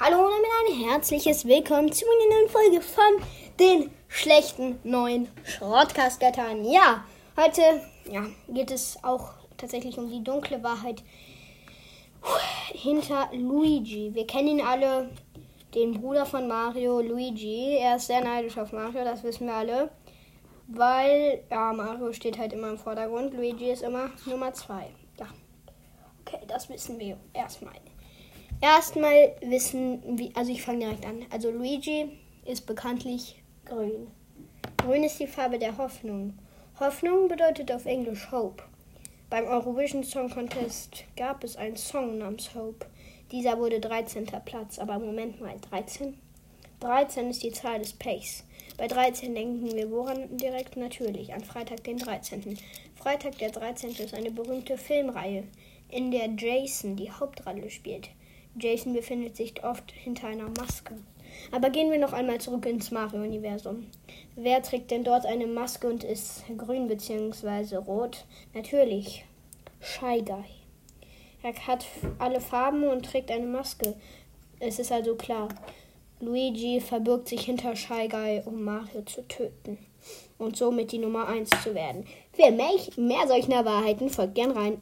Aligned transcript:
Hallo 0.00 0.16
und 0.26 0.32
damit 0.32 0.82
ein 0.82 0.90
herzliches 0.90 1.44
Willkommen 1.44 1.92
zu 1.92 2.04
einer 2.04 2.34
neuen 2.34 2.48
Folge 2.48 2.80
von 2.80 3.28
den 3.60 3.90
schlechten 4.08 4.80
neuen 4.82 5.28
Schrottkaskatern. 5.44 6.64
Ja, 6.64 7.04
heute 7.36 7.80
ja, 8.10 8.26
geht 8.48 8.72
es 8.72 8.98
auch 9.04 9.34
tatsächlich 9.56 9.96
um 9.96 10.10
die 10.10 10.24
dunkle 10.24 10.60
Wahrheit 10.64 11.04
hinter 12.72 13.28
Luigi. 13.34 14.12
Wir 14.12 14.26
kennen 14.26 14.58
ihn 14.58 14.60
alle, 14.62 15.10
den 15.76 16.00
Bruder 16.00 16.26
von 16.26 16.48
Mario, 16.48 17.00
Luigi. 17.00 17.76
Er 17.78 17.94
ist 17.94 18.08
sehr 18.08 18.24
neidisch 18.24 18.58
auf 18.58 18.72
Mario, 18.72 19.04
das 19.04 19.22
wissen 19.22 19.46
wir 19.46 19.54
alle. 19.54 19.90
Weil, 20.66 21.44
ja, 21.52 21.72
Mario 21.72 22.12
steht 22.12 22.36
halt 22.36 22.52
immer 22.52 22.70
im 22.70 22.78
Vordergrund, 22.78 23.32
Luigi 23.32 23.70
ist 23.70 23.84
immer 23.84 24.10
Nummer 24.26 24.52
zwei. 24.54 24.90
Ja, 25.20 25.28
okay, 26.20 26.40
das 26.48 26.68
wissen 26.68 26.98
wir 26.98 27.16
erstmal. 27.32 27.74
Erstmal 28.64 29.36
wissen, 29.42 30.00
wie, 30.18 30.34
also 30.34 30.50
ich 30.50 30.62
fange 30.62 30.78
direkt 30.78 31.04
an. 31.04 31.26
Also 31.28 31.50
Luigi 31.50 32.08
ist 32.46 32.64
bekanntlich 32.64 33.42
grün. 33.66 34.06
Grün 34.78 35.04
ist 35.04 35.20
die 35.20 35.26
Farbe 35.26 35.58
der 35.58 35.76
Hoffnung. 35.76 36.32
Hoffnung 36.80 37.28
bedeutet 37.28 37.70
auf 37.70 37.84
Englisch 37.84 38.32
Hope. 38.32 38.62
Beim 39.28 39.44
Eurovision 39.44 40.02
Song 40.02 40.30
Contest 40.30 41.04
gab 41.14 41.44
es 41.44 41.56
einen 41.56 41.76
Song 41.76 42.16
namens 42.16 42.54
Hope. 42.54 42.86
Dieser 43.30 43.58
wurde 43.58 43.80
13. 43.80 44.24
Platz, 44.46 44.78
aber 44.78 44.98
Moment 44.98 45.42
mal, 45.42 45.56
13? 45.68 46.16
13 46.80 47.28
ist 47.28 47.42
die 47.42 47.52
Zahl 47.52 47.80
des 47.80 47.92
Pechs. 47.92 48.44
Bei 48.78 48.88
13 48.88 49.34
denken 49.34 49.74
wir 49.74 49.90
woran 49.90 50.38
direkt? 50.38 50.78
Natürlich 50.78 51.34
an 51.34 51.44
Freitag 51.44 51.84
den 51.84 51.98
13. 51.98 52.58
Freitag 52.94 53.36
der 53.36 53.50
13. 53.50 53.90
ist 53.90 54.14
eine 54.14 54.30
berühmte 54.30 54.78
Filmreihe, 54.78 55.44
in 55.90 56.10
der 56.10 56.30
Jason 56.30 56.96
die 56.96 57.10
Hauptrolle 57.10 57.68
spielt. 57.68 58.08
Jason 58.58 58.92
befindet 58.92 59.36
sich 59.36 59.64
oft 59.64 59.90
hinter 59.92 60.28
einer 60.28 60.48
Maske. 60.58 60.94
Aber 61.50 61.70
gehen 61.70 61.90
wir 61.90 61.98
noch 61.98 62.12
einmal 62.12 62.40
zurück 62.40 62.66
ins 62.66 62.90
Mario-Universum. 62.90 63.86
Wer 64.36 64.62
trägt 64.62 64.90
denn 64.90 65.04
dort 65.04 65.26
eine 65.26 65.46
Maske 65.46 65.88
und 65.88 66.04
ist 66.04 66.44
grün 66.56 66.86
bzw. 66.86 67.76
rot? 67.76 68.24
Natürlich 68.54 69.24
Shy 69.80 70.22
Guy. 70.22 70.44
Er 71.42 71.54
hat 71.66 71.84
alle 72.18 72.40
Farben 72.40 72.84
und 72.84 73.04
trägt 73.04 73.30
eine 73.30 73.46
Maske. 73.46 73.94
Es 74.60 74.78
ist 74.78 74.92
also 74.92 75.14
klar, 75.14 75.48
Luigi 76.20 76.80
verbirgt 76.80 77.28
sich 77.28 77.42
hinter 77.42 77.76
Shy 77.76 78.08
Guy, 78.08 78.42
um 78.46 78.62
Mario 78.62 79.02
zu 79.02 79.26
töten 79.28 79.78
und 80.38 80.56
somit 80.56 80.92
die 80.92 80.98
Nummer 80.98 81.28
1 81.28 81.50
zu 81.62 81.74
werden. 81.74 82.06
Mehr, 82.36 82.52
mehr 82.96 83.26
solcher 83.28 83.64
Wahrheiten 83.64 84.08
folgt 84.08 84.34
gern 84.34 84.52
rein. 84.52 84.80